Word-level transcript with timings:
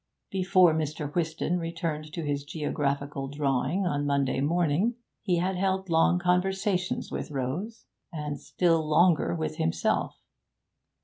Before 0.31 0.73
Mr. 0.73 1.13
Whiston 1.13 1.59
returned 1.59 2.11
to 2.13 2.23
his 2.23 2.43
geographical 2.43 3.27
drawing 3.27 3.85
on 3.85 4.07
Monday 4.07 4.39
morning, 4.41 4.95
he 5.21 5.35
had 5.37 5.55
held 5.57 5.91
long 5.91 6.17
conversations 6.17 7.11
with 7.11 7.29
Rose, 7.29 7.85
and 8.11 8.39
still 8.39 8.83
longer 8.89 9.35
with 9.35 9.57
himself. 9.57 10.15